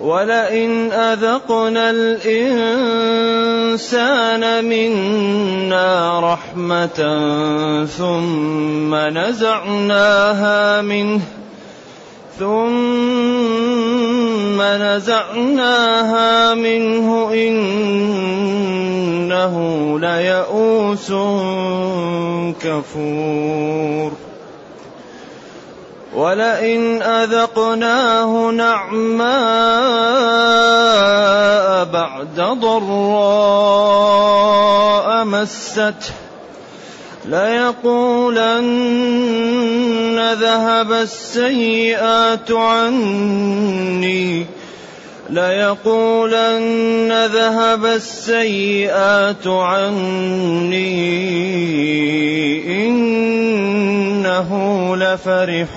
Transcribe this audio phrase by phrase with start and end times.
[0.00, 3.24] ولئن أذقنا الإنسان
[4.64, 6.98] منا رحمة
[7.98, 11.20] ثم نزعناها منه
[12.38, 13.58] ثم
[14.62, 18.74] نزعناها منه إنه
[20.00, 21.12] ليئوس
[22.62, 24.27] كفور
[26.18, 29.28] ولئن أذقناه نعماء
[31.84, 33.78] بعد ضراء
[35.24, 35.94] مسته
[37.24, 38.58] ليقولن
[40.32, 44.46] ذهب السيئات عني.
[45.30, 50.88] ليقولن ذهب السيئات عني
[52.88, 54.50] إنه
[54.96, 55.72] لفرح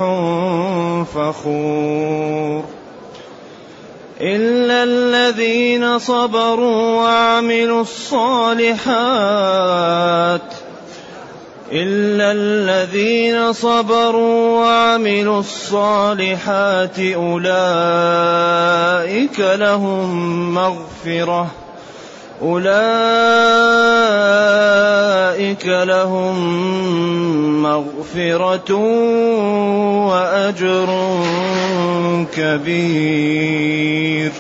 [1.14, 2.64] فخور.
[4.22, 8.82] إلا الذين صبروا وعملوا الصالحات
[11.72, 18.61] إلا الذين صبروا وعملوا الصالحات أولئك
[19.40, 21.48] لهم مغفرة.
[22.42, 22.72] أولئك
[25.66, 26.36] لهم
[27.64, 28.76] مغفرة
[30.08, 30.90] وأجر
[32.36, 34.32] كبير.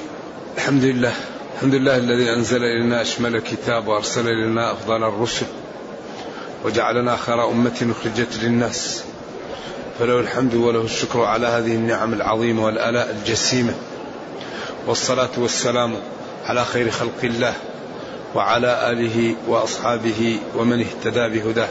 [0.57, 1.13] الحمد لله
[1.55, 5.45] الحمد لله الذي أنزل إلينا أشمل الكتاب وأرسل إلينا أفضل الرسل
[6.65, 9.03] وجعلنا خير أمة أخرجت للناس.
[9.99, 13.73] فله الحمد وله الشكر على هذه النعم العظيمة والآلاء الجسيمة.
[14.87, 15.95] والصلاة والسلام
[16.45, 17.53] على خير خلق الله
[18.35, 21.67] وعلى آله وأصحابه ومن اهتدى بهداه.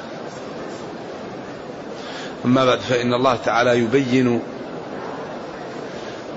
[2.45, 4.43] أما بعد فإن الله تعالى يبين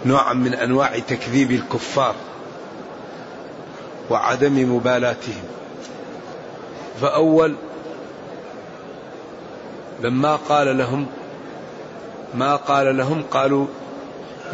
[0.05, 2.15] نوعا من أنواع تكذيب الكفار
[4.09, 5.43] وعدم مبالاتهم.
[7.01, 7.55] فأول
[10.01, 11.07] لما قال لهم
[12.33, 13.67] ما قال لهم؟ قالوا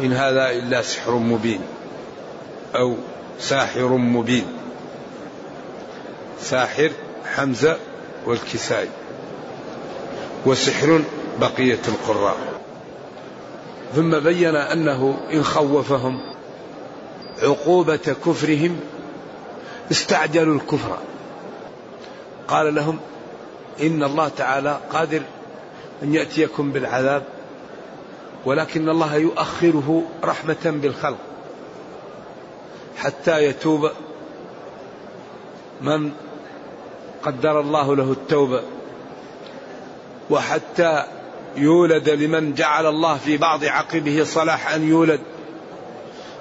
[0.00, 1.60] إن هذا إلا سحر مبين.
[2.74, 2.96] أو
[3.38, 4.46] ساحر مبين.
[6.40, 6.90] ساحر
[7.34, 7.76] حمزة
[8.26, 8.88] والكسائي.
[10.46, 11.02] وسحر
[11.40, 12.36] بقية القراء.
[13.94, 16.20] ثم بين أنه إن خوفهم
[17.42, 18.80] عقوبة كفرهم
[19.90, 20.98] استعجلوا الكفر.
[22.48, 22.98] قال لهم
[23.80, 25.22] إن الله تعالى قادر
[26.02, 27.22] أن يأتيكم بالعذاب
[28.44, 31.18] ولكن الله يؤخره رحمة بالخلق.
[33.00, 33.90] حتى يتوب
[35.80, 36.12] من
[37.22, 38.62] قدر الله له التوبة
[40.30, 41.04] وحتى
[41.56, 45.20] يولد لمن جعل الله في بعض عقبه صلاح أن يولد.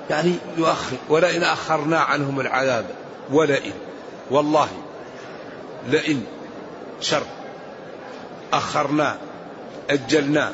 [0.09, 2.85] يعني يؤخر ولئن أخرنا عنهم العذاب
[3.31, 3.73] ولئن
[4.31, 4.67] والله
[5.87, 6.23] لئن
[7.01, 7.23] شر.
[8.53, 9.17] أخرنا
[9.89, 10.53] أجلنا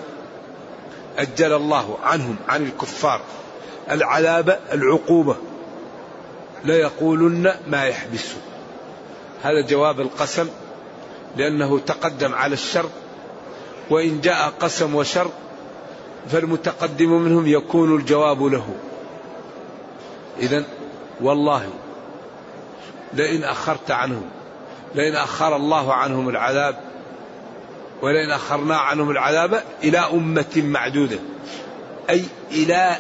[1.18, 3.22] أجل الله عنهم عن الكفار.
[3.92, 5.36] العذاب العقوبة.
[6.66, 8.38] ليقولن ما يحبسه
[9.44, 10.48] هذا جواب القسم
[11.38, 12.90] لأنه تقدم على الشر
[13.90, 15.30] وإن جاء قسم وشر
[16.32, 18.76] فالمتقدم منهم يكون الجواب له.
[20.40, 20.64] إذا
[21.22, 21.70] والله
[23.14, 24.26] لئن أخرت عنهم
[24.96, 26.80] لئن أخر الله عنهم العذاب
[28.02, 31.20] ولئن أخرنا عنهم العذاب إلى أمة معدودة
[32.10, 32.98] أي إلى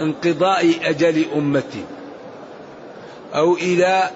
[0.00, 1.84] انقضاء أجل أمة.
[3.34, 4.10] أو إلى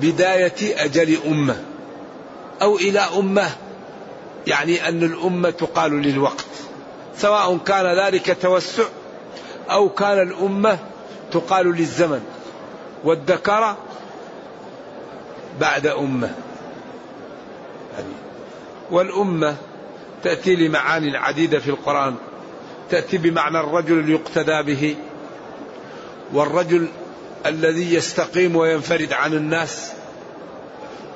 [0.00, 1.62] بداية أجل أمة.
[2.62, 3.50] أو إلى أمة
[4.46, 6.46] يعني أن الأمة تقال للوقت.
[7.16, 8.84] سواء كان ذلك توسع
[9.70, 10.78] أو كان الأمة
[11.32, 12.24] تقال للزمن.
[13.04, 13.76] والذكر
[15.60, 16.34] بعد أمة.
[18.90, 19.56] والأمة
[20.22, 22.14] تأتي لمعاني عديدة في القرآن.
[22.90, 24.96] تأتي بمعنى الرجل يقتدى به.
[26.32, 26.88] والرجل
[27.46, 29.92] الذي يستقيم وينفرد عن الناس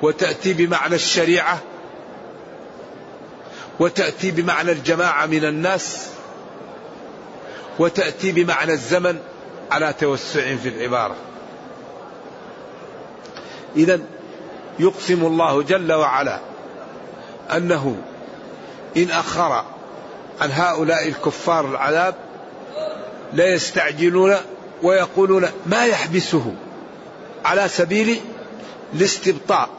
[0.01, 1.59] وتأتي بمعنى الشريعة
[3.79, 6.07] وتأتي بمعنى الجماعة من الناس
[7.79, 9.19] وتأتي بمعنى الزمن
[9.71, 11.15] على توسع في العبارة.
[13.75, 13.99] إذا
[14.79, 16.39] يقسم الله جل وعلا
[17.51, 17.97] أنه
[18.97, 19.65] إن أخر
[20.41, 22.15] عن هؤلاء الكفار العذاب
[23.33, 24.35] لا يستعجلون
[24.83, 26.53] ويقولون ما يحبسه
[27.45, 28.19] على سبيل
[28.93, 29.69] الاستبطاء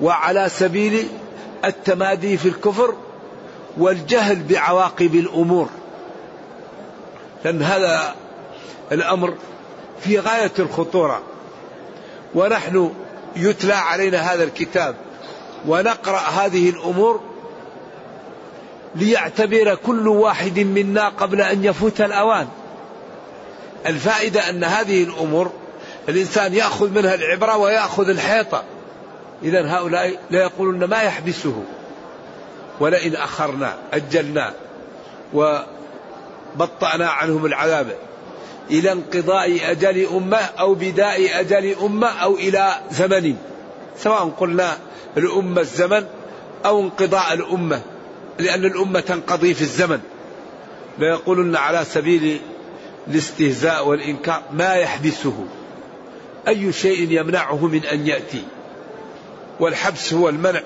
[0.00, 1.08] وعلى سبيل
[1.64, 2.94] التمادي في الكفر
[3.78, 5.68] والجهل بعواقب الأمور.
[7.44, 8.14] لأن هذا
[8.92, 9.34] الأمر
[10.00, 11.22] في غاية الخطورة.
[12.34, 12.92] ونحن
[13.36, 14.94] يتلى علينا هذا الكتاب
[15.66, 17.20] ونقرأ هذه الأمور
[18.94, 22.48] ليعتبر كل واحد منا قبل أن يفوت الأوان.
[23.86, 25.52] الفائدة أن هذه الأمور
[26.08, 28.64] الإنسان يأخذ منها العبرة ويأخذ الحيطة.
[29.42, 31.62] اذا هؤلاء لا يقولون ما يحبسه.
[32.80, 34.54] ولئن أخرنا أجلنا
[35.34, 37.96] وبطأنا عنهم العذاب
[38.70, 43.36] إلى انقضاء أجل أمة أو بداء أجل أمة أو إلى زمن.
[43.98, 44.78] سواء قلنا
[45.16, 46.04] الأمة الزمن
[46.64, 47.80] أو انقضاء الأمة
[48.38, 50.00] لأن الأمة تنقضي في الزمن.
[50.98, 52.40] ليقولن على سبيل
[53.10, 55.46] الاستهزاء والإنكار ما يحبسه
[56.48, 58.44] أي شيء يمنعه من أن يأتي.
[59.60, 60.60] والحبس هو المنع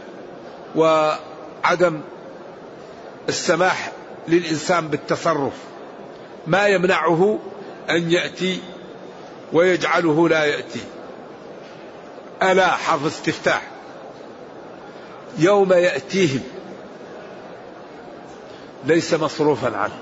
[0.77, 2.01] وعدم
[3.29, 3.93] السماح
[4.29, 5.53] للإنسان بالتصرف.
[6.47, 7.39] ما يمنعه
[7.91, 8.61] أن يأتي
[9.53, 10.81] ويجعله لا يأتي.
[12.43, 13.63] ألا حرف استفتاح.
[15.39, 16.43] يوم يأتيهم
[18.85, 19.99] ليس مصروفا عنه.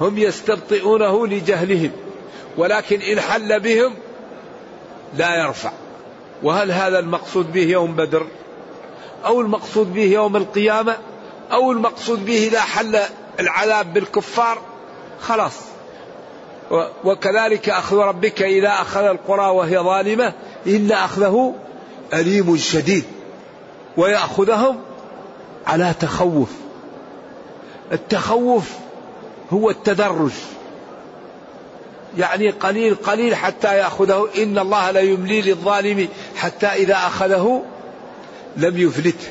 [0.00, 1.90] هم يستبطئونه لجهلهم
[2.56, 3.94] ولكن إن حل بهم
[5.16, 5.72] لا يرفع.
[6.42, 8.26] وهل هذا المقصود به يوم بدر؟
[9.24, 10.96] أو المقصود به يوم القيامة؟
[11.52, 12.98] أو المقصود به إذا حل
[13.40, 14.58] العذاب بالكفار؟
[15.20, 15.54] خلاص.
[17.04, 20.32] وكذلك أخذ ربك إذا أخذ القرى وهي ظالمة
[20.66, 21.54] إن أخذه
[22.14, 23.04] أليم شديد.
[23.96, 24.80] ويأخذهم
[25.66, 26.50] على تخوف.
[27.92, 28.70] التخوف
[29.54, 30.32] هو التدرج.
[32.18, 34.28] يعني قليل قليل حتى يأخذه.
[34.38, 37.62] إن الله لا يملي للظالم حتى إذا أخذه
[38.56, 39.28] لم يفلته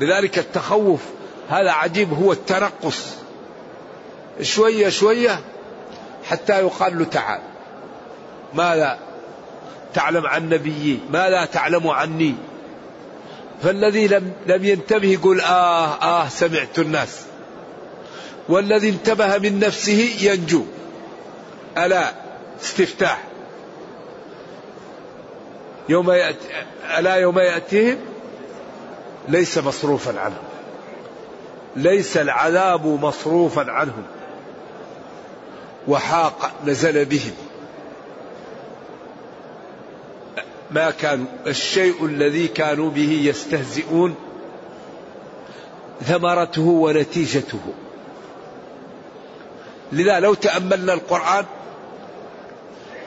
[0.00, 1.00] لذلك التخوف
[1.48, 2.12] هذا عجيب.
[2.12, 3.06] هو التنقص
[4.42, 5.40] شوية شوية
[6.28, 7.40] حتى يقال له تعال.
[8.54, 8.98] ماذا
[9.94, 12.34] تعلم عن نبيي؟ ماذا تعلم عني؟
[13.62, 17.22] فالذي لم لم ينتبه يقول آه آه سمعت الناس.
[18.48, 20.64] والذي انتبه من نفسه ينجو.
[21.78, 22.12] ألا
[22.62, 23.22] استفتاح.
[25.88, 26.46] يوم يأتي
[26.98, 27.98] ألا يوم يأتيهم؟
[29.28, 30.44] ليس مصروفا عنهم.
[31.76, 34.02] ليس العذاب مصروفا عنهم.
[35.88, 37.32] وحاق نزل بهم.
[40.70, 44.14] ما كانوا الشيء الذي كانوا به يستهزئون
[46.04, 47.60] ثمرته ونتيجته.
[49.92, 51.44] لذا لو تأملنا القرآن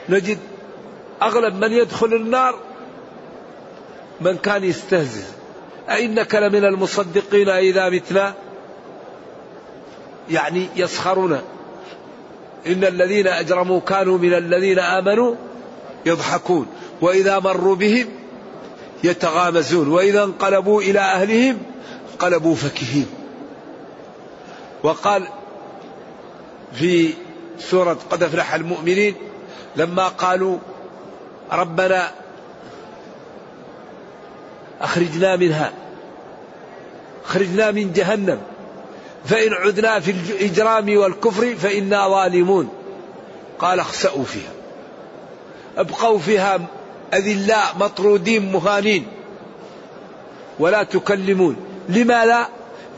[0.09, 0.37] نجد
[1.21, 2.59] أغلب من يدخل النار
[4.21, 5.25] من كان يستهزئ.
[5.89, 8.33] أئنك لمن المصدقين إذا متنا؟
[10.29, 11.41] يعني يسخرون.
[12.67, 15.35] إن الذين أجرموا كانوا من الذين آمنوا
[16.05, 16.67] يضحكون.
[17.01, 18.07] وإذا مروا بهم
[19.03, 19.87] يتغامزون.
[19.87, 21.57] وإذا انقلبوا إلى أهلهم
[22.13, 23.07] انقلبوا فكهين.
[24.83, 25.27] وقال
[26.73, 27.13] في
[27.59, 29.15] سورة قد أفلح المؤمنين
[29.75, 30.57] لما قالوا
[31.51, 32.11] ربنا
[34.81, 35.73] أخرجنا منها
[37.25, 38.39] أخرجنا من جهنم
[39.25, 42.69] فإن عدنا في الإجرام والكفر فإنا ظالمون.
[43.59, 44.51] قال اخسأوا فيها
[45.77, 46.59] أبقوا فيها
[47.13, 49.07] أذلاء مطرودين مهانين
[50.59, 51.55] ولا تكلمون.
[51.89, 52.47] لما لا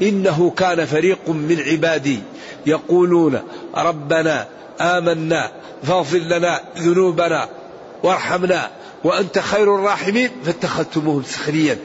[0.02, 2.20] إنه كان فريق من عبادي.
[2.68, 3.42] يقولون
[3.76, 4.48] ربنا
[4.82, 5.52] آمنا
[5.84, 7.50] فاغفر لنا ذنوبنا
[8.04, 8.72] وارحمنا
[9.04, 11.78] وأنت خير الراحمين فاتخذتموهم سخريا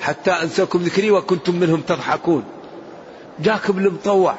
[0.00, 2.44] حتى أنساكم ذكري وكنتم منهم تضحكون.
[3.40, 4.34] جاكم المطوع.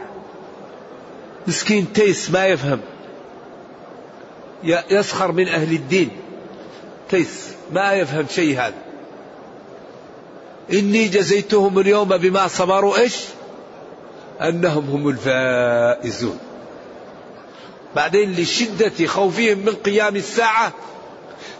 [1.47, 2.79] مسكين تيس ما يفهم.
[4.63, 6.09] يسخر من أهل الدين.
[7.09, 8.73] تيس ما يفهم شيء هذا.
[10.73, 13.15] إني جزيتهم اليوم بما صبروا إيش؟
[14.41, 16.39] أنهم هم الفائزون.
[17.95, 20.73] بعدين لشدة خوفهم من قيام الساعة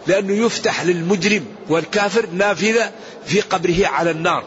[0.06, 2.90] لأنه يفتح للمجرم والكافر نافذة
[3.26, 4.44] في قبره على النار.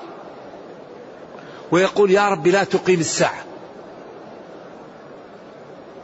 [1.72, 3.44] ويقول يا رب لا تقيم الساعة.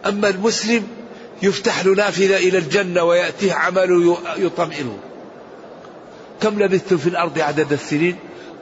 [0.06, 0.88] أما المسلم
[1.42, 4.98] يفتح له نافذة إلى الجنة ويأتيه عمله يطمئنه.
[6.42, 8.16] كم لبثتم في الأرض عدد السنين؟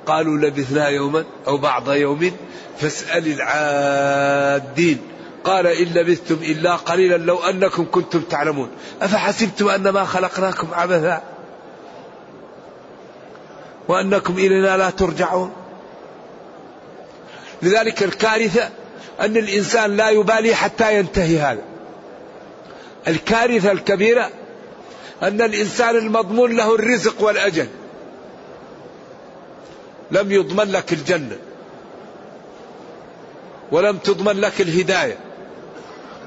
[0.05, 2.31] قالوا لبثنا يوما أو بعض يوم
[2.77, 5.01] فاسأل العادين.
[5.43, 8.69] قال إن لبثتم إلا قليلا لو أنكم كنتم تعلمون.
[9.01, 11.21] أفحسبتم أنما خلقناكم عبثا؟
[13.87, 15.53] وأنكم إلينا لا ترجعون.
[17.61, 18.69] لذلك الكارثة
[19.21, 21.61] أن الإنسان لا يبالي حتى ينتهي هذا.
[23.07, 24.29] الكارثة الكبيرة
[25.23, 27.67] أن الإنسان المضمون له الرزق والأجل.
[30.11, 31.37] لم يضمن لك الجنة
[33.71, 35.17] ولم تضمن لك الهداية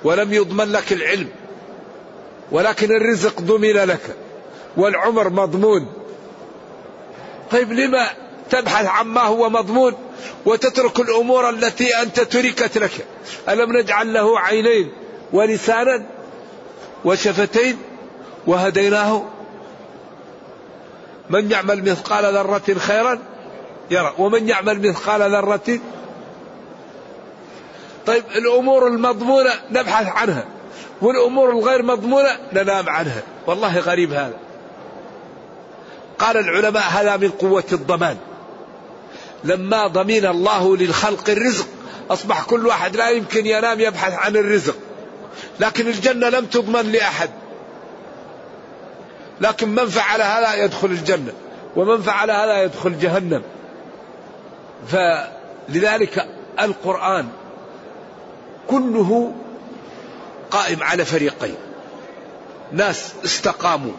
[0.04, 1.28] ولم يضمن لك العلم
[2.52, 4.16] ولكن الرزق ضمن لك
[4.76, 5.92] والعمر مضمون.
[7.50, 8.08] طيب لما
[8.50, 9.94] تبحث عما هو مضمون
[10.46, 13.06] وتترك الأمور التي أنت تركت لك؟
[13.48, 14.92] ألم نجعل له عينين
[15.32, 16.06] ولسانا
[17.04, 17.78] وشفتين
[18.46, 19.24] وهديناه؟
[21.30, 23.18] من يعمل مثقال ذرة خيرا
[23.90, 24.14] يرى.
[24.18, 25.78] ومن يعمل مثقال ذرة.
[28.06, 30.44] طيب الأمور المضمونة نبحث عنها.
[31.02, 33.22] والأمور الغير مضمونة ننام عنها.
[33.46, 34.34] والله غريب هذا.
[36.18, 38.16] قال العلماء هذا من قوة الضمان.
[39.44, 41.66] لما ضمن الله للخلق الرزق
[42.10, 44.76] أصبح كل واحد لا يمكن ينام يبحث عن الرزق.
[45.60, 47.30] لكن الجنة لم تضمن لأحد.
[49.40, 51.32] لكن من فعل هذا يدخل الجنة
[51.76, 53.42] ومن فعل هذا يدخل جهنم.
[54.86, 56.26] فلذلك
[56.60, 57.28] القرآن
[58.68, 59.34] كله
[60.50, 61.56] قائم على فريقين.
[62.72, 63.92] ناس استقاموا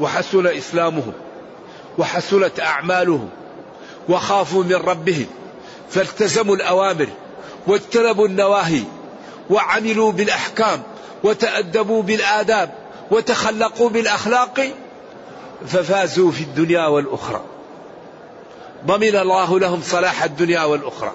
[0.00, 1.12] وحسن إسلامهم
[1.98, 3.28] وحسنت أعمالهم
[4.08, 5.26] وخافوا من ربهم
[5.90, 7.08] فالتزموا الأوامر
[7.66, 8.82] واجتنبوا النواهي
[9.50, 10.82] وعملوا بالأحكام
[11.24, 12.74] وتأدبوا بالآداب
[13.10, 14.70] وتخلقوا بالأخلاق
[15.66, 17.40] ففازوا في الدنيا والأخرى.
[18.86, 21.12] ضمن الله لهم صلاح الدنيا والأخرى.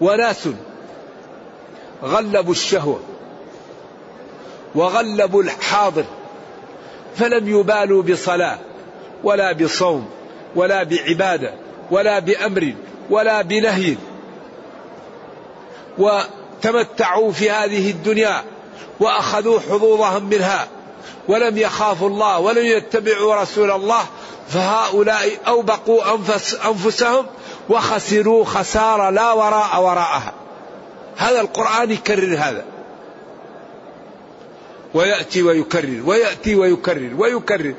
[0.00, 0.48] وناس
[2.04, 3.00] غلبوا الشهوة
[4.74, 6.04] وغلبوا الحاضر
[7.16, 8.58] فلم يبالوا بصلاة
[9.24, 10.08] ولا بصوم
[10.56, 11.54] ولا بعبادة
[11.90, 12.74] ولا بأمر
[13.10, 13.96] ولا بنهي.
[15.98, 18.44] وتمتعوا في هذه الدنيا
[19.00, 20.68] وأخذوا حظوظهم منها
[21.28, 24.04] ولم يخافوا الله ولم يتبعوا رسول الله
[24.48, 27.26] فهؤلاء أوبقوا أنفس أنفسهم
[27.68, 30.32] وخسروا خسارة لا وراء وراءها.
[31.16, 32.64] هذا القرآن يكرر هذا.
[34.94, 37.74] ويأتي ويكرر ويأتي ويكرر ويكرر.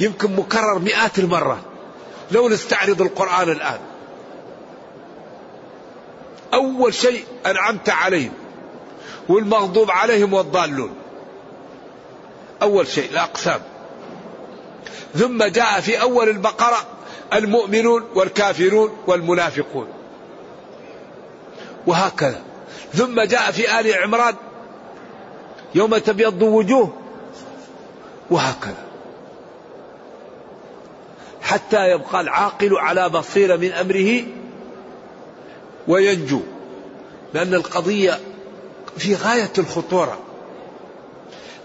[0.00, 1.58] يمكن مكرر مئات المرات
[2.30, 3.78] لو نستعرض القرآن الآن.
[6.54, 8.32] أول شيء أنعمت عليهم
[9.28, 10.94] والمغضوب عليهم والضالون.
[12.62, 13.60] أول شيء الأقسام.
[15.14, 16.86] ثم جاء في أول البقرة
[17.32, 19.88] المؤمنون والكافرون والمنافقون.
[21.86, 22.42] وهكذا.
[22.94, 24.34] ثم جاء في آل عمران
[25.74, 26.92] يوم تبيض وجوه.
[28.30, 28.84] وهكذا.
[31.42, 34.22] حتى يبقى العاقل على بصيرة من أمره
[35.88, 36.40] وينجو.
[37.34, 38.18] لأن القضية
[38.98, 40.18] في غاية الخطورة.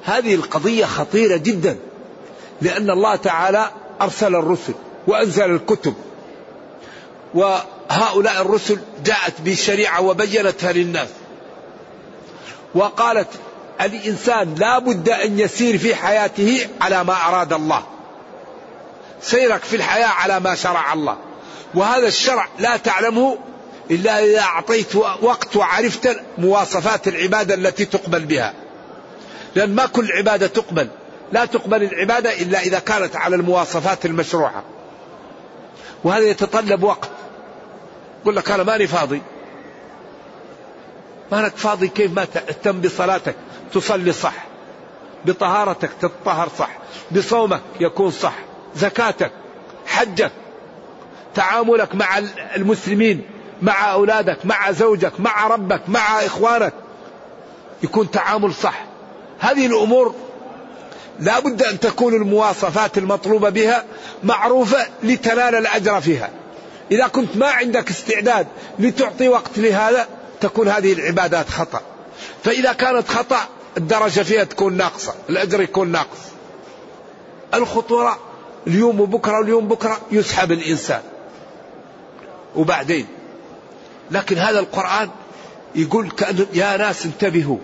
[0.03, 1.77] هذه القضية خطيرة جدا.
[2.63, 3.70] لأن الله تعالى
[4.01, 4.74] أرسل الرسل
[5.08, 5.93] وأنزل الكتب.
[7.34, 11.08] وهؤلاء الرسل جاءت بالشريعة وبينتها للناس.
[12.75, 13.27] وقالت
[13.82, 17.84] الإنسان لا بد أن يسير في حياته على ما أراد الله.
[19.22, 21.17] سيرك في الحياة على ما شرع الله.
[21.75, 23.38] وهذا الشرع لا تعلمه
[23.91, 28.53] إلا إذا أعطيت وقت وعرفت مواصفات العبادة التي تقبل بها.
[29.55, 30.88] لأن ما كل عبادة تقبل.
[31.34, 34.63] لا تقبل العبادة إلا إذا كانت على المواصفات المشروعة.
[36.04, 37.10] وهذا يتطلب وقت.
[38.22, 39.22] يقول لك أنا ماني فاضي.
[41.32, 43.36] مالك فاضي كيف ما تهتم بصلاتك؟
[43.74, 44.46] تصلي صح.
[45.25, 46.70] بطهارتك تتطهر صح.
[47.12, 48.36] بصومك يكون صح.
[48.75, 49.32] زكاتك
[49.86, 50.32] حجك
[51.36, 52.18] تعاملك مع
[52.56, 53.22] المسلمين
[53.62, 56.74] مع أولادك مع زوجك مع ربك مع إخوانك
[57.84, 58.86] يكون تعامل صح.
[59.40, 60.16] هذه الأمور
[61.20, 63.86] لا بد أن تكون المواصفات المطلوبة بها
[64.24, 66.29] معروفة لتنال الأجر فيها.
[66.91, 68.48] إذا كنت ما عندك استعداد
[68.79, 70.08] لتعطي وقت لهذا
[70.41, 71.82] تكون هذه العبادات خطأ.
[72.43, 73.39] فإذا كانت خطأ
[73.77, 76.20] الدرجة فيها تكون ناقصة الأجر يكون ناقص.
[77.53, 78.20] الخطورة
[78.67, 81.01] اليوم وبكرة اليوم بكرة يسحب الإنسان.
[82.55, 83.08] وبعدين
[84.12, 85.10] لكن هذا القرآن
[85.75, 87.58] يقول كأن يا ناس انتبهوا.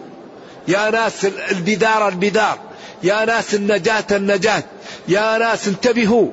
[0.67, 2.59] يا ناس البدار البدار.
[3.03, 4.63] يا ناس النجاة النجاة
[5.07, 6.27] يا ناس انتبهوا.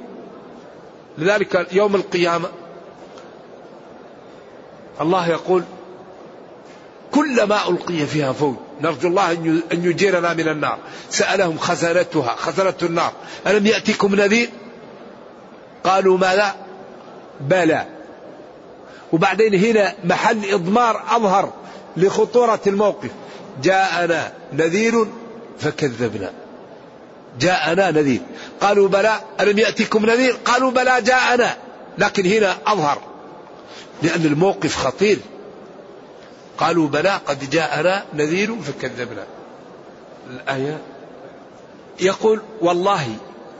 [1.18, 2.48] لذلك يوم القيامة
[5.00, 5.62] الله يقول
[7.12, 9.32] كلما ألقي فيها فوج نرجو الله
[9.72, 10.78] أن يجيرنا من النار.
[11.10, 13.12] سألهم خزنتها خزنة النار
[13.46, 14.50] ألم يأتكم نذير؟
[15.84, 16.54] قالوا ماذا؟
[17.40, 17.86] بلى.
[19.12, 21.52] وبعدين هنا محل إضمار أظهر
[21.96, 23.10] لخطورة الموقف.
[23.62, 25.06] جاءنا نذير
[25.58, 26.30] فكذبنا.
[27.40, 28.20] جاءنا نذير.
[28.60, 31.56] قالوا بلى ألم يأتكم نذير؟ قالوا بلى جاءنا.
[31.98, 32.98] لكن هنا أظهر.
[34.02, 35.18] لأن الموقف خطير.
[36.58, 39.24] قالوا بلى قد جاءنا نذير فكذبنا.
[40.30, 40.78] الآية
[42.00, 43.06] يقول والله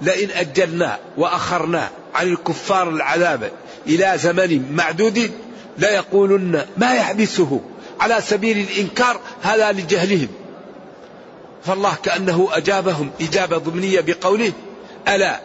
[0.02, 3.50] لئن أجلنا وأخرنا عن الكفار العذاب
[3.86, 5.30] إلى زمن معدود
[5.78, 7.60] ليقولن ما يحبسه
[8.00, 10.28] على سبيل الإنكار هذا لجهلهم.
[11.64, 14.52] فالله كأنه أجابهم إجابة ضمنية بقوله
[15.08, 15.40] ألا.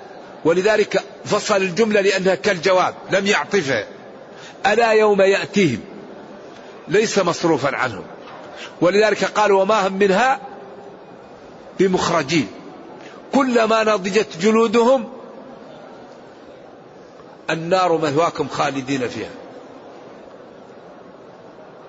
[0.46, 3.86] ولذلك فصل الجملة لأنها كالجواب لم يعطفها
[4.66, 5.80] ألا يوم يأتيهم؟
[6.88, 8.04] ليس مصروفا عنهم.
[8.82, 10.40] ولذلك قال وما هم منها؟
[11.80, 12.48] بمخرجين.
[13.34, 15.10] كلما نضجت جلودهم
[17.50, 19.30] النار مثواكم خالدين فيها.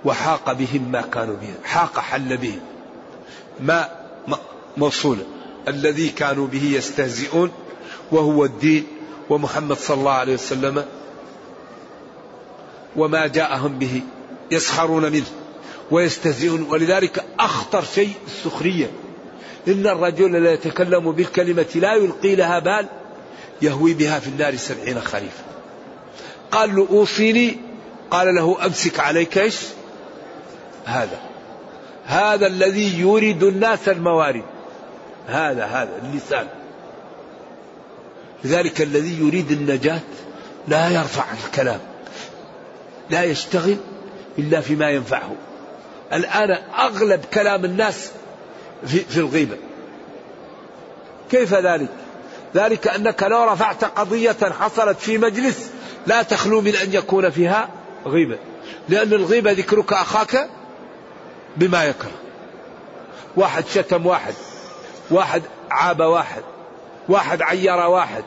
[0.04, 2.60] وحاق بهم ما كانوا به حاق حل بهم.
[3.60, 4.01] ما
[4.76, 5.24] موصولة
[5.68, 7.52] الذي كانوا به يستهزئون
[8.12, 8.86] وهو الدين
[9.30, 10.84] ومحمد صلى الله عليه وسلم
[12.96, 14.02] وما جاءهم به
[14.50, 15.26] يسخرون منه
[15.90, 16.62] ويستهزئون.
[16.70, 18.90] ولذلك أخطر شيء السخرية
[19.68, 22.86] إن الرجل لا يتكلم بالكلمة لا يلقي لها بال
[23.62, 25.44] يهوي بها في النار سبعين خريفا.
[26.50, 27.56] قال له أوصيني
[28.10, 29.56] قال له أمسك عليك إيش؟
[30.84, 31.20] هذا.
[32.04, 34.44] هذا الذي يورد الناس الموارد.
[35.26, 36.46] هذا هذا اللسان.
[38.44, 40.00] لذلك الذي يريد النجاة
[40.68, 41.80] لا يرفع الكلام
[43.10, 43.76] لا يشتغل
[44.38, 45.32] إلا فيما ينفعه.
[46.12, 48.10] الآن أغلب كلام الناس
[48.86, 49.56] في, في الغيبة.
[51.30, 51.88] كيف ذلك؟
[52.54, 55.70] ذلك أنك لو رفعت قضية حصلت في مجلس
[56.06, 57.68] لا تخلو من أن يكون فيها
[58.06, 58.38] غيبة.
[58.88, 60.48] لأن الغيبة ذكرك أخاك
[61.56, 62.12] بما يكره.
[63.36, 64.34] واحد شتم واحد.
[65.12, 66.42] واحد عاب واحد
[67.08, 68.24] واحد عير واحد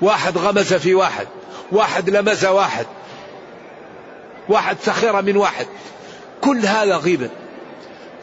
[0.00, 1.26] واحد غمز في واحد
[1.72, 2.86] واحد لمز واحد
[4.48, 5.66] واحد سخر من واحد.
[6.40, 7.28] كل هذا غيبة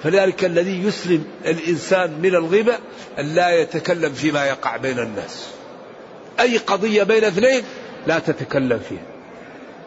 [0.04, 2.78] فلذلك الذي يسلم الإنسان من الغيبة
[3.20, 5.48] أن لا يتكلم فيما يقع بين الناس.
[6.40, 7.64] أي قضية بين اثنين
[8.08, 9.06] لا تتكلم فيها.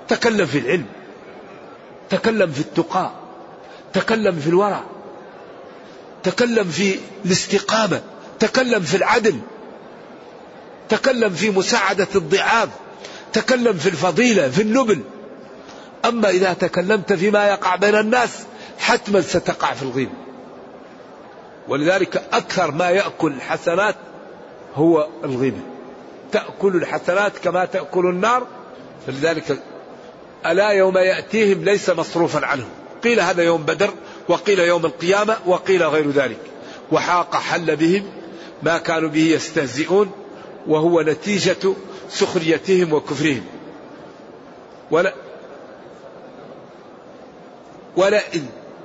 [0.09, 0.87] تكلم في العلم
[2.11, 3.11] تكلم في التقى
[3.93, 4.83] تكلم في الورع.
[6.23, 8.01] تكلم في الاستقامة
[8.39, 9.41] تكلم في العدل
[10.89, 12.69] تكلم في مساعدة الضعاف
[13.33, 15.01] تكلم في الفضيلة في النبل.
[16.05, 18.31] أما إذا تكلمت فيما يقع بين الناس
[18.79, 20.11] حتما ستقع في الغيب.
[21.69, 23.95] ولذلك أكثر ما يأكل الحسنات
[24.75, 25.61] هو الغيبة
[26.33, 28.47] تأكل الحسنات كما تأكل النار.
[29.07, 29.59] فلذلك
[30.47, 32.71] ألا يوم يأتيهم ليس مصروفا عنهم.
[33.05, 33.91] قيل هذا يوم بدر
[34.31, 36.41] وقيل يوم القيامة وقيل غير ذلك.
[36.93, 38.11] وحاق حل بهم
[38.63, 40.11] ما كانوا به يستهزئون
[40.67, 41.75] وهو نتيجة
[42.11, 43.45] سخريتهم وكفرهم.
[44.91, 45.15] ولا
[47.97, 48.23] ولا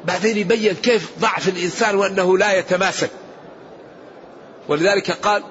[0.05, 3.09] بعدين يبين كيف ضعف الإنسان وأنه لا يتماسك.
[4.67, 5.43] ولذلك قال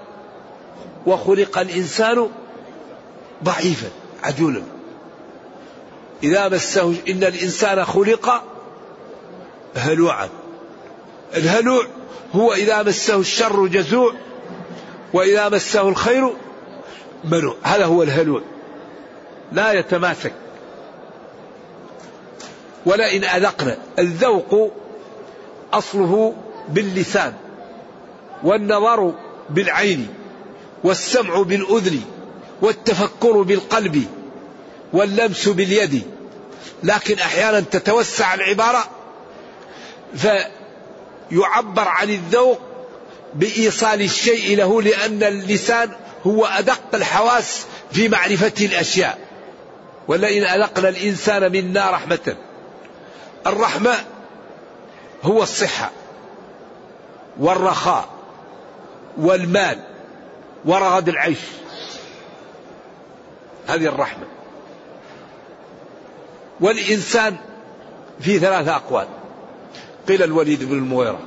[1.06, 2.28] وخلق الإنسان
[3.44, 3.88] ضعيفا
[4.22, 4.62] عجولا.
[6.22, 8.53] إذا مسه إن الإنسان خلق
[9.76, 10.28] هلوعا
[11.36, 11.86] الهلوع
[12.34, 14.14] هو إذا مسه الشر جزوع
[15.12, 16.32] وإذا مسه الخير
[17.24, 17.56] منوع.
[17.62, 18.42] هذا هو الهلوع.
[19.52, 20.32] لا يتماسك.
[22.86, 23.78] ولئن أذقنا.
[23.98, 24.72] الذوق
[25.72, 26.34] أصله
[26.68, 27.32] باللسان
[28.42, 29.14] والنظر
[29.50, 30.08] بالعين
[30.84, 32.00] والسمع بالأذن
[32.62, 34.04] والتفكر بالقلب
[34.92, 36.02] واللمس باليد.
[36.82, 38.84] لكن أحيانا تتوسع العبارة
[40.16, 42.60] فيعبر عن الذوق
[43.34, 45.90] بإيصال الشيء له لأن اللسان
[46.26, 49.18] هو أدق الحواس في معرفة الأشياء.
[50.08, 52.36] ولئن أذقنا الإنسان منا رحمة.
[53.46, 53.94] الرحمة
[55.22, 55.90] هو الصحة
[57.40, 58.08] والرخاء
[59.16, 59.78] والمال
[60.64, 61.38] ورغد العيش.
[63.68, 64.24] هذه الرحمة.
[66.60, 67.36] والإنسان
[68.20, 69.08] في ثلاثة أقوال.
[70.08, 71.20] قيل الوليد بن المغيرة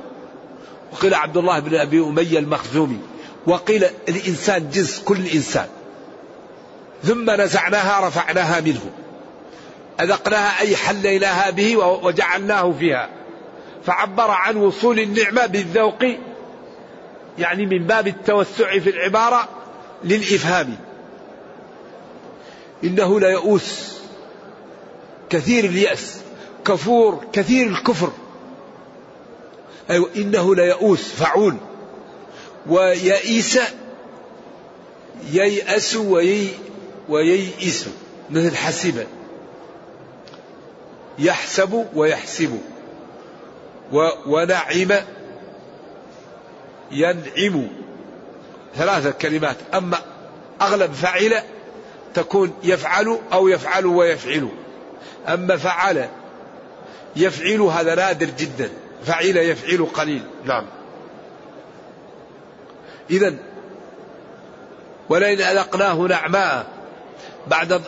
[0.92, 2.98] وقيل عبد الله بن أبي أمية المخزومي
[3.46, 5.66] وقيل الإنسان جنس كل إنسان.
[7.02, 8.90] ثم نزعناها رفعناها منه.
[10.00, 13.08] أذقناها أي حليناها به وجعلناه فيها.
[13.84, 16.04] فعبر عن وصول النعمة بالذوق
[17.38, 19.48] يعني من باب التوسع في العبارة
[20.04, 20.76] للإفهام.
[22.84, 23.98] إنه ليئوس
[25.30, 26.20] كثير اليأس
[26.64, 28.12] كفور كثير الكفر.
[29.90, 31.56] أيوة إنه ليئوس فعول.
[32.66, 33.58] ويئيس
[35.32, 36.48] ييأس ويي
[37.08, 37.88] وييئس.
[38.30, 39.06] مثل حسب
[41.18, 42.60] يحسب ويحسب.
[44.26, 44.92] ونعم
[46.90, 47.68] ينعم.
[48.76, 49.56] ثلاثة كلمات.
[49.74, 49.98] أما
[50.62, 51.42] أغلب فعل
[52.14, 54.48] تكون يفعل أو يفعل ويفعل.
[55.28, 56.08] أما فعل
[57.16, 58.70] يفعل هذا نادر جدا.
[59.04, 60.22] فعل يفعل قليل.
[60.44, 60.64] نعم.
[63.10, 63.34] إذا
[65.08, 66.66] ولئن أذقناه نعماء
[67.46, 67.82] بعد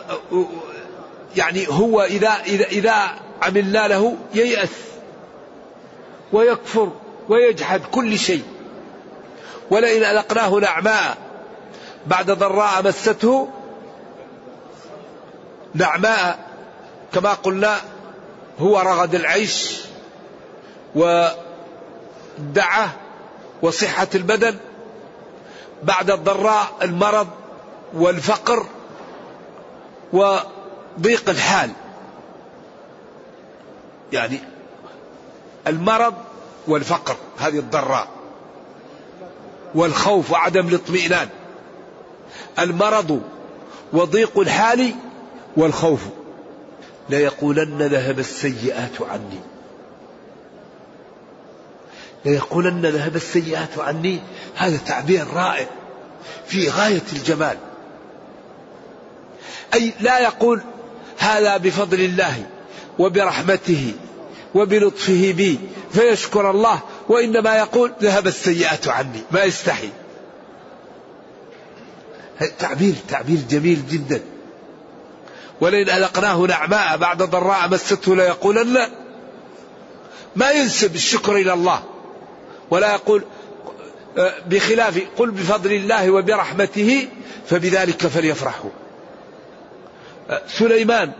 [1.35, 3.09] يعني هو إذا إذا إذا
[3.41, 4.69] عملنا له ييأس
[6.33, 6.91] ويكفر
[7.29, 8.43] ويجحد كل شيء.
[9.71, 11.17] ولئن أذقناه نعماء
[12.07, 13.49] بعد ضراء مسته
[15.73, 16.39] نعماء
[17.13, 17.77] كما قلنا
[18.59, 19.81] هو رغد العيش
[20.95, 22.95] والدعة
[23.61, 24.57] وصحة البدن
[25.83, 27.27] بعد الضراء المرض
[27.93, 28.65] والفقر
[30.13, 31.71] وضيق الحال.
[34.13, 34.39] يعني
[35.67, 36.13] المرض
[36.67, 38.07] والفقر هذه الضراء
[39.75, 41.29] والخوف وعدم الاطمئنان.
[42.59, 43.21] المرض
[43.93, 44.93] وضيق الحال
[45.57, 46.01] والخوف.
[47.09, 49.39] ليقولن ذهب السيئات عني.
[52.25, 54.19] ليقولن ذهب السيئات عني.
[54.55, 55.67] هذا تعبير رائع
[56.47, 57.57] في غاية الجمال.
[59.73, 60.61] أي لا يقول
[61.17, 62.45] هذا بفضل الله
[62.99, 63.93] وبرحمته
[64.55, 65.59] وبلطفه بي
[65.93, 66.79] فيشكر الله
[67.09, 69.89] وإنما يقول ذهب السيئات عني ما يستحي.
[72.59, 74.21] تعبير تعبير جميل جدا.
[75.61, 78.77] ولئن أذقناه نعماء بعد ضراء مسته ليقولن
[80.35, 81.83] ما ينسب الشكر إلى الله.
[82.71, 83.23] ولا يقول
[84.17, 87.07] آه، بخلاف قل بفضل الله وبرحمته
[87.47, 88.69] فبذلك فليفرحوا.
[90.29, 91.11] آه، سليمان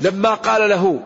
[0.00, 1.00] لما قال له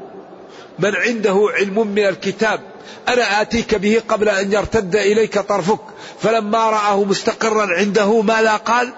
[0.79, 2.61] من عنده علم من الكتاب
[3.09, 5.81] أنا آتيك به قبل أن يرتد إليك طرفك
[6.21, 8.93] فلما رآه مستقرا عنده ماذا قال؟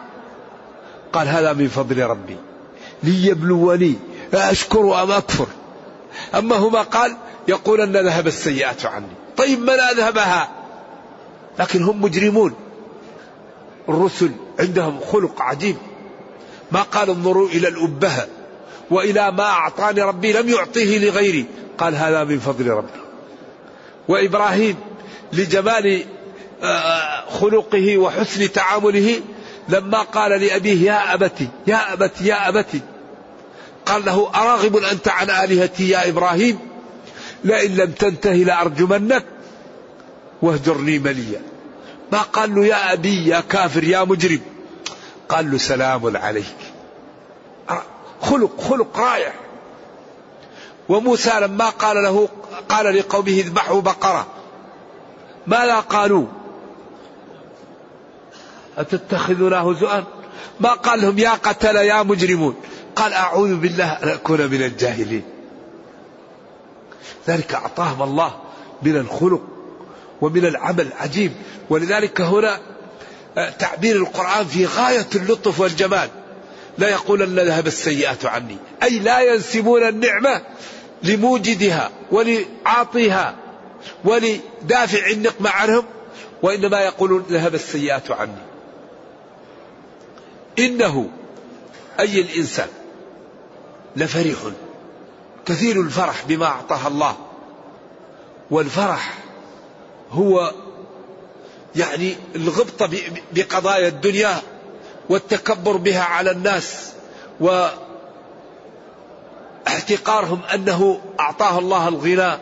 [1.12, 2.36] قال هذا من فضل ربي
[3.02, 3.94] ليبلوني
[4.34, 5.46] أشكر أم أكفر.
[6.34, 7.16] أما هما قال
[7.48, 9.06] يقول أن ذهب السيئات عني.
[9.36, 10.48] طيب من أذهبها؟
[11.58, 12.54] لكن هم مجرمون.
[13.88, 15.76] الرسل عندهم خلق عجيب.
[16.72, 18.26] ما قال انظروا إلى الأبهة
[18.90, 21.46] وإلى ما أعطاني ربي لم يعطيه لغيري.
[21.78, 23.00] قال هذا من فضل ربي.
[24.08, 24.76] وإبراهيم
[25.32, 26.04] لجمال
[26.62, 29.20] آه، خلقه وحسن تعامله
[29.68, 32.80] لما قال لأبيه يا أبتي يا أبتي يا أبتي.
[33.86, 36.71] قال له أراغب أنت عن آلهتي يا إبراهيم؟
[37.44, 39.24] لئن لم تنتهي لأرجمنك
[40.42, 41.42] واهجرني مليا.
[42.12, 44.40] ما قال له يا أبي يا كافر يا مجرم.
[45.28, 46.56] قال له سلام عليك.
[48.22, 49.32] خلق خلق رائع.
[50.88, 52.28] وموسى لما قال له
[52.68, 54.26] قال لقومه اذبحوا بقرة.
[55.46, 56.26] ماذا قالوا؟
[58.78, 60.04] أتتخذنا هزؤا
[60.60, 62.54] ما قال لهم يا قتل يا مجرمون؟
[62.96, 65.22] قال أعوذ بالله أن أكون من الجاهلين.
[67.28, 68.32] ذلك أعطاهم الله
[68.82, 69.42] من الخلق
[70.20, 71.32] ومن العمل عجيب
[71.70, 72.60] ولذلك هنا
[73.38, 76.08] آه، تعبير القرآن في غاية اللطف والجمال.
[76.78, 78.56] لا يقولن ذهب السيئات عني.
[78.82, 80.42] أي لا ينسبون النعمة
[81.02, 83.34] لموجدها ولعاطيها
[84.04, 85.84] ولدافع النقمة عنهم
[86.42, 88.42] وإنما يقولون ذهب السيئات عني.
[90.58, 91.10] إنه
[92.00, 92.68] أي الإنسان
[93.96, 94.36] لفرح
[95.46, 97.16] كثير الفرح بما أعطاه الله.
[98.50, 99.14] والفرح
[100.10, 100.52] هو
[101.76, 102.90] يعني الغبطة
[103.32, 104.42] بقضايا الدنيا
[105.08, 106.92] والتكبر بها على الناس
[109.66, 112.38] واحتقارهم أنه أعطاه الله الغنى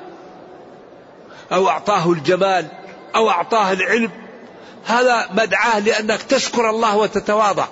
[1.53, 2.67] أو أعطاه الجمال
[3.15, 4.11] أو أعطاه العلم.
[4.87, 7.67] هذا مدعاه لأنك تشكر الله وتتواضع.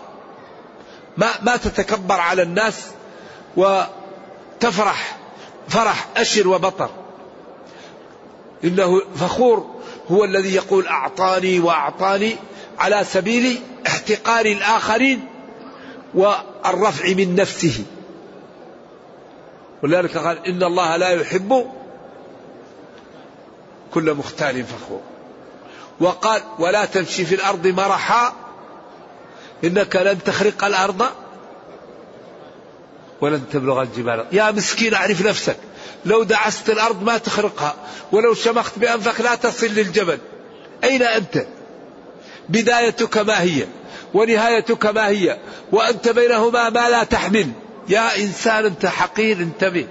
[1.17, 2.87] ما ما تتكبر على الناس
[4.59, 5.17] وتفرح
[5.69, 6.91] فرح أشر وبطر.
[8.65, 9.67] إنه فخور
[10.11, 12.37] هو الذي يقول أعطاني وأعطاني
[12.79, 15.27] على سبيل احتقار الآخرين
[16.15, 17.85] والرفع من نفسه.
[19.83, 21.71] ولذلك قال إن الله لا يحب
[23.95, 25.01] كل مختال فخور.
[26.01, 28.33] وقال ولا تمشي في الأرض مرحا
[29.65, 31.07] إنك لن تخرق الأرض
[33.21, 34.27] ولن تبلغ الجبال.
[34.33, 35.57] يا مسكين أعرف نفسك.
[36.05, 37.75] لو دعست الأرض ما تخرقها
[38.13, 40.19] ولو شمخت بأنفك لا تصل للجبل.
[40.85, 41.47] أين أنت؟
[42.49, 43.67] بدايتك ما هي؟
[44.15, 45.39] ونهايتك ما هي؟
[45.73, 47.51] وأنت بينهما ما لا تحمل.
[47.89, 49.87] يا إنسان أنت حقير انتبه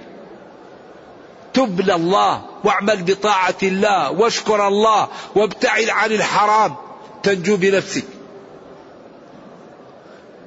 [1.54, 6.74] تب لله واعمل بطاعة الله واشكر الله وابتعد عن الحرام.
[7.22, 8.04] تنجو بنفسك.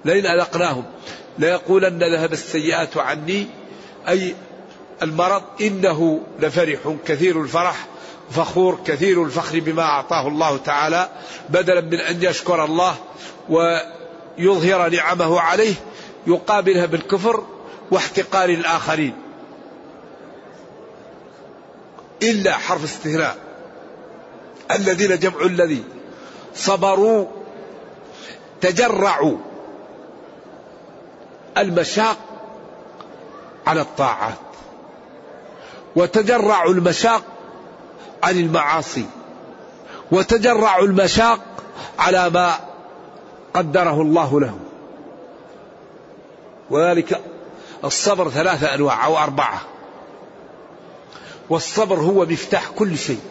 [0.06, 0.84] لئن أذقناهم.
[1.40, 3.48] ليقولن ذهب السيئات عني.
[4.08, 4.36] أي
[5.02, 7.88] المرض إنه لفرح كثير الفرح
[8.32, 11.10] فخور كثير الفخر بما أعطاه الله تعالى
[11.50, 12.96] بدلا من أن يشكر الله
[13.50, 15.74] ويظهر نعمه عليه
[16.28, 17.44] يقابلها بالكفر
[17.92, 19.14] واحتقار الآخرين.
[22.24, 23.38] إلا حرف استثناء
[24.72, 25.84] الذين جمعوا الذي
[26.56, 27.26] صبروا
[28.62, 29.38] تجرعوا.
[31.58, 32.18] المشاق
[33.68, 34.38] على الطاعات
[35.96, 37.24] وتجرعوا المشاق
[38.24, 39.06] عن المعاصي
[40.12, 41.40] وتجرعوا المشاق
[42.00, 42.56] على ما
[43.54, 44.58] قدره الله له.
[46.70, 47.22] وذلك
[47.84, 49.62] الصبر ثلاثة أنواع أو أربعة.
[51.50, 53.22] والصبر هو مفتاح كل شيء.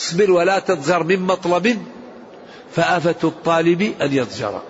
[0.00, 1.86] اصبر ولا تضجر من مطلب
[2.76, 4.60] فآفة الطالب أن يضجر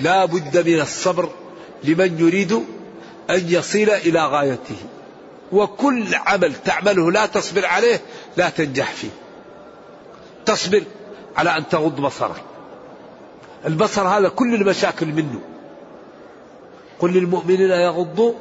[0.00, 1.28] لا بد من الصبر
[1.84, 2.52] لمن يريد
[3.30, 4.76] أن يصل إلى غايته.
[5.52, 8.00] وكل عمل تعمله لا تصبر عليه
[8.36, 9.10] لا تنجح فيه.
[10.46, 10.82] تصبر
[11.36, 12.42] على أن تغض بصرك.
[13.66, 15.40] البصر هذا كل المشاكل منه.
[16.98, 18.32] قل للمؤمنين يغضوا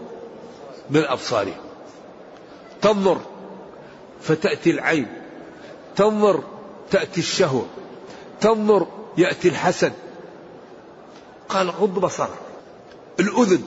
[0.90, 1.58] من أبصارهم.
[2.82, 3.18] تنظر
[4.22, 5.08] فتأتي العين.
[5.96, 6.44] تنظر
[6.92, 7.66] تأتي الشهوة.
[8.42, 8.88] تنظر
[9.18, 9.94] يأتي الحسد.
[11.54, 12.30] قال غض بصرك
[13.20, 13.64] الأذن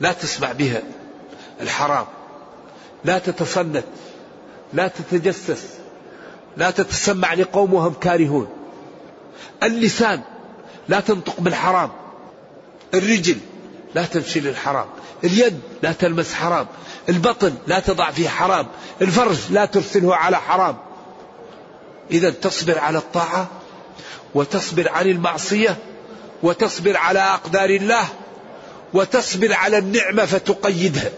[0.00, 0.82] لا تسمع بها.
[1.60, 2.06] الحرام
[3.04, 3.84] لا تتصنت
[4.72, 5.68] لا تتجسس
[6.56, 8.48] لا تتسمع لقوم وهم كارهون.
[9.62, 10.22] اللسان
[10.88, 11.90] لا تنطق بالحرام.
[12.94, 13.38] الرجل
[13.94, 14.86] لا تمشي للحرام.
[15.24, 16.66] اليد لا تلمس حرام.
[17.08, 18.66] البطن لا تضع فيه حرام.
[19.02, 20.76] الفرج لا ترسله على حرام.
[22.10, 23.48] إذا تصبر على الطاعة
[24.34, 25.76] وتصبر عن المعصية
[26.42, 28.08] وتصبر على أقدار الله
[28.94, 31.10] وتصبر على النعمة فتقيدها.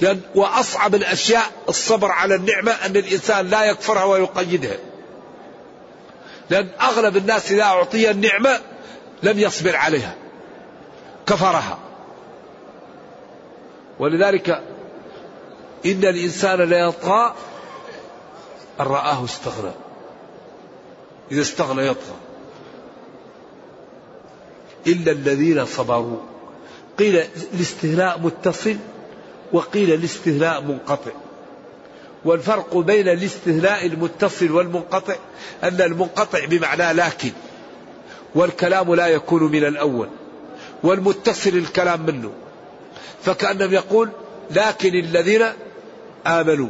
[0.00, 4.76] لأن وأصعب الأشياء الصبر على النعمة أن الإنسان لا يكفرها ويقيدها.
[6.50, 8.60] لأن أغلب الناس إذا أعطي النعمة
[9.22, 10.14] لم يصبر عليها
[11.26, 11.78] كفرها.
[13.98, 14.50] ولذلك
[15.86, 17.34] إن الإنسان ليطغى
[18.80, 19.72] أن رآه استغنى.
[21.32, 22.29] إذا استغنى يطغى.
[24.86, 26.18] إلا الذين صبروا.
[26.98, 28.76] قيل الاستهلاء متصل
[29.52, 31.10] وقيل الاستهلاء منقطع.
[32.24, 35.14] والفرق بين الاستهلاء المتصل والمنقطع
[35.62, 37.30] أن المنقطع بمعنى لكن
[38.34, 40.08] والكلام لا يكون من الأول
[40.82, 42.32] والمتصل الكلام منه.
[43.24, 44.10] فكأنهم يقول
[44.50, 45.46] لكن الذين
[46.26, 46.68] آمنوا.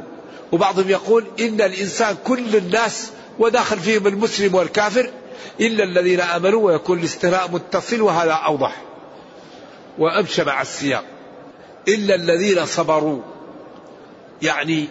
[0.52, 5.10] وبعضهم يقول إن الإنسان كل الناس وداخل فيهم المسلم والكافر
[5.60, 8.82] إلا الذين آمنوا ويكون الاستهلاء متصل وهذا أوضح.
[9.98, 11.04] وأمشى مع السياق.
[11.88, 13.22] إلا الذين صبروا.
[14.42, 14.88] يعني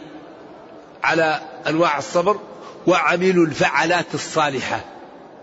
[1.03, 2.39] على أنواع الصبر
[2.87, 4.85] وعملوا الفعلات الصالحة.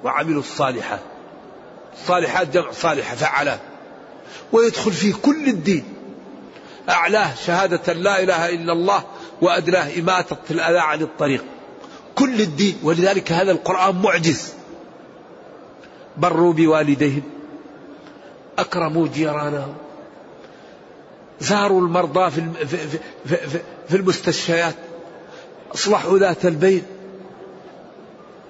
[0.05, 1.01] وعملوا الصالحات.
[2.07, 3.61] صالحات جمع صالحة فعلات
[4.53, 5.85] ويدخل فيه كل الدين.
[6.91, 9.05] أعلاه شهادة لا إله إلا الله
[9.43, 11.45] وأدناه إماتة الأذى عن الطريق.
[12.15, 12.79] كل الدين.
[12.83, 14.53] ولذلك هذا القرآن معجز.
[16.17, 17.23] بروا بوالديهم
[18.59, 19.75] أكرموا جيرانهم
[21.41, 22.43] زاروا المرضى في
[23.27, 23.39] في
[23.89, 24.75] في المستشفيات
[25.75, 26.83] أصلحوا ذات البين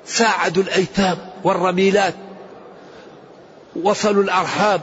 [0.07, 2.15] ساعدوا الأيتام والرميلات
[3.83, 4.81] وصلوا الأرحام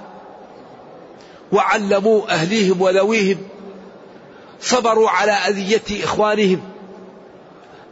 [1.51, 3.37] وعلموا أهليهم وذويهم
[4.61, 6.61] صبروا على أذية إخوانهم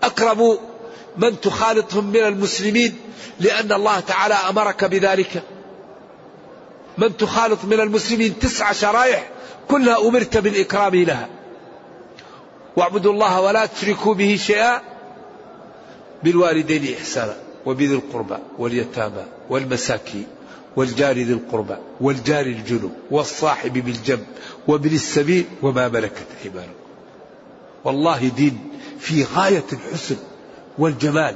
[0.03, 0.55] أكرموا
[1.17, 2.95] من تخالطهم من المسلمين
[3.39, 5.43] لأن الله تعالى أمرك بذلك.
[6.97, 9.29] من تخالط من المسلمين تسع شرائح
[9.67, 11.29] كلها أمرت بالإكرام لها.
[12.75, 14.81] واعبدوا الله ولا تشركوا به شيئا
[16.23, 20.27] بالوالدين إحسانا وبذي القربى واليتامى والمساكين
[20.75, 24.25] والجار ذي القربى والجار الجنوب والصاحب بالجنب
[24.67, 26.71] وابن السبيل وما ملكت أيمانكم.
[27.83, 28.69] والله دين
[28.99, 30.15] في غاية الحسن
[30.77, 31.35] والجمال.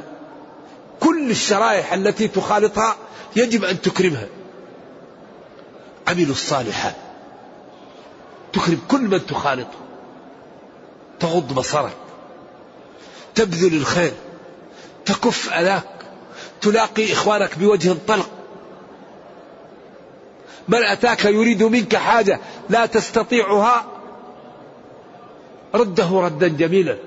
[1.00, 2.96] كل الشرائح التي تخالطها
[3.36, 4.28] يجب أن تكرمها.
[6.08, 6.96] عملوا الصالحات.
[8.54, 9.78] تكرم كل من تخالطه.
[11.20, 11.96] تغض بصرك.
[13.36, 14.14] تبذل الخير.
[15.06, 15.84] تكف أذاك.
[16.62, 18.30] تلاقي إخوانك بوجه طلق.
[20.68, 23.86] من أتاك يريد منك حاجة لا تستطيعها.
[25.76, 26.98] رده ردا جميلا.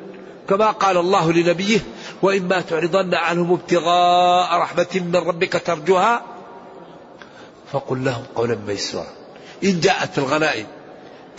[0.49, 1.81] كما قال الله لنبيه
[2.23, 6.23] وإما تعرضن عنهم ابتغاء رحمة من ربك ترجوها؟
[7.73, 9.07] فقل لهم قولا ميسورا.
[9.65, 10.67] إن جاءت الغنائم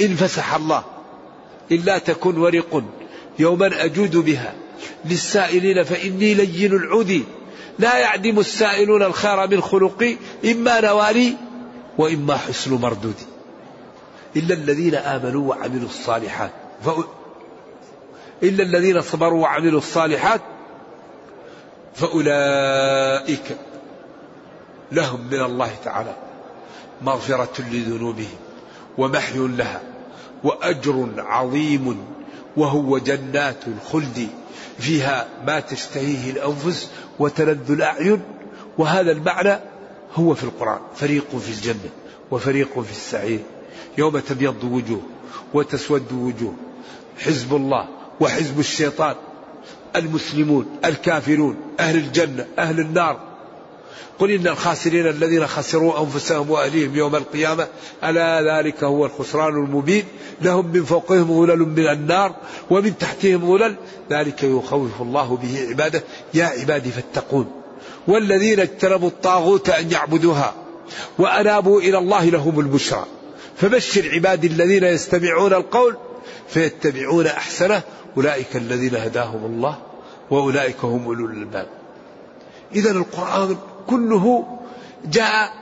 [0.01, 0.83] إن فسح الله
[1.71, 2.83] إلا تكن ورق
[3.39, 4.53] يوما أجود بها.
[5.05, 7.23] للسائلين فإني لين العودي.
[7.79, 11.33] لا يعدم السائلون الخير من خلقي إما نوالي
[11.97, 13.25] وإما حسن مردودي.
[14.35, 16.51] إلا الذين آمنوا وعملوا الصالحات.
[18.43, 20.41] إلا الذين صبروا وعملوا الصالحات
[21.95, 23.57] فأولئك
[24.91, 26.15] لهم من الله تعالى
[27.01, 28.37] مغفرة لذنوبهم
[28.97, 29.81] ومحي لها
[30.43, 32.05] وأجر عظيم
[32.57, 34.27] وهو جنات الخلد
[34.79, 38.21] فيها ما تشتهيه الأنفس وتلذ الأعين
[38.77, 39.59] وهذا المعنى
[40.15, 41.89] هو في القرآن فريق في الجنة
[42.31, 43.39] وفريق في السعير.
[43.97, 45.01] يوم تبيض وجوه
[45.53, 46.53] وتسود وجوه
[47.19, 47.87] حزب الله
[48.19, 49.15] وحزب الشيطان
[49.95, 53.19] المسلمون الكافرون أهل الجنة أهل النار.
[54.19, 57.67] قل إن الخاسرين الذين خسروا أنفسهم وأهليهم يوم القيامة
[58.03, 60.03] ألا ذلك هو الخسران المبين.
[60.41, 62.35] لهم من فوقهم غلل من النار
[62.69, 63.75] ومن تحتهم غلل
[64.11, 66.03] ذلك يخوف الله به عباده.
[66.33, 67.51] يا عبادي فاتقون.
[68.07, 70.53] والذين اجتنبوا الطاغوت أن يعبدوها
[71.19, 73.05] وأنابوا إلى الله لهم البشرى.
[73.57, 75.97] فبشر عبادي الذين يستمعون القول
[76.49, 77.81] فيتبعون أحسنه
[78.19, 79.77] أولئك الذين هداهم الله
[80.31, 81.67] وأولئك هم أولو الألباب.
[82.75, 84.57] إذا القرآن كله
[85.05, 85.53] جاء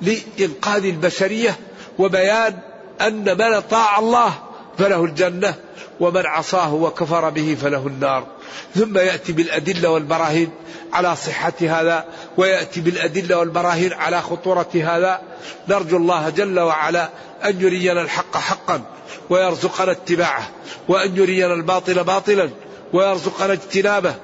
[0.00, 1.56] لإنقاذ البشرية
[1.98, 2.58] وبيان
[3.00, 4.32] أن من طاع الله
[4.78, 5.54] فله الجنة
[6.00, 8.26] ومن عصاه وكفر به فله النار.
[8.74, 10.50] ثم يأتي بالأدلة والبراهين
[10.92, 12.04] على صحة هذا
[12.36, 15.20] ويأتي بالأدلة والبراهين على خطورة هذا.
[15.68, 17.10] نرجو الله جل وعلا
[17.44, 18.82] أن يرينا الحق حقا.
[19.30, 20.50] ويرزقنا اتباعه
[20.88, 22.50] وأن يرينا الباطل باطلا
[22.92, 24.14] ويرزقنا اجتنابه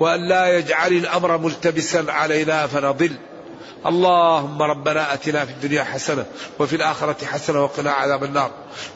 [0.00, 3.12] وأن لا يجعل الأمر ملتبسا علينا فنضل.
[3.86, 6.26] اللهم ربنا آتنا في الدنيا حسنة
[6.58, 8.50] وفي الآخرة حسنة وقنا عذاب النار.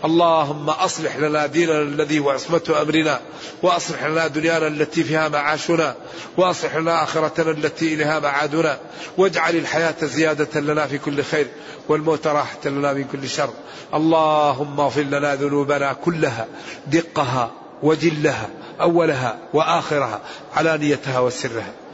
[0.04, 3.20] اللهم أصلح لنا ديننا الذي هو عصمة أمرنا
[3.62, 5.94] وأصلح لنا دنيانا التي فيها معاشنا
[6.36, 8.78] وأصلح لنا آخرتنا التي إليها معادنا
[9.18, 11.46] واجعل الحياة زيادة لنا في كل خير
[11.88, 13.50] والموت راحة لنا من كل شر.
[13.94, 16.46] اللهم اغفر لنا ذنوبنا كلها
[16.86, 17.50] دقها
[17.82, 18.48] وجلها
[18.80, 20.20] أولها وآخرها
[20.56, 21.72] علانيتها وسرها.